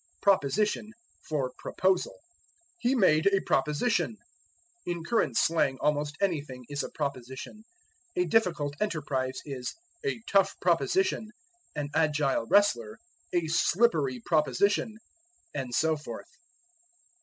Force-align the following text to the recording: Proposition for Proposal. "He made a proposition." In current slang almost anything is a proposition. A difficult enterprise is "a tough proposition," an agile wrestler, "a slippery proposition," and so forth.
Proposition 0.23 0.93
for 1.29 1.51
Proposal. 1.59 2.15
"He 2.79 2.95
made 2.95 3.27
a 3.27 3.39
proposition." 3.41 4.17
In 4.87 5.03
current 5.03 5.37
slang 5.37 5.77
almost 5.79 6.17
anything 6.19 6.65
is 6.69 6.81
a 6.81 6.89
proposition. 6.89 7.65
A 8.15 8.25
difficult 8.25 8.73
enterprise 8.81 9.37
is 9.45 9.75
"a 10.03 10.19
tough 10.27 10.55
proposition," 10.59 11.29
an 11.75 11.89
agile 11.93 12.47
wrestler, 12.49 12.97
"a 13.31 13.45
slippery 13.47 14.19
proposition," 14.25 14.97
and 15.53 15.71
so 15.75 15.95
forth. 15.95 16.31